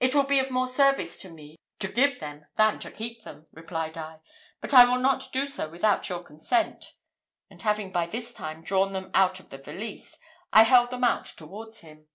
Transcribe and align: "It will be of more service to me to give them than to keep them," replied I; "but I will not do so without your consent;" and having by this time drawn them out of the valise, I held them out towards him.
"It 0.00 0.14
will 0.14 0.24
be 0.26 0.38
of 0.38 0.50
more 0.50 0.66
service 0.66 1.18
to 1.22 1.30
me 1.30 1.56
to 1.78 1.88
give 1.88 2.20
them 2.20 2.44
than 2.56 2.78
to 2.80 2.90
keep 2.90 3.22
them," 3.22 3.46
replied 3.52 3.96
I; 3.96 4.20
"but 4.60 4.74
I 4.74 4.84
will 4.84 4.98
not 4.98 5.32
do 5.32 5.46
so 5.46 5.66
without 5.66 6.10
your 6.10 6.22
consent;" 6.22 6.92
and 7.48 7.62
having 7.62 7.90
by 7.90 8.04
this 8.04 8.34
time 8.34 8.60
drawn 8.62 8.92
them 8.92 9.10
out 9.14 9.40
of 9.40 9.48
the 9.48 9.56
valise, 9.56 10.18
I 10.52 10.64
held 10.64 10.90
them 10.90 11.04
out 11.04 11.24
towards 11.24 11.80
him. 11.80 12.06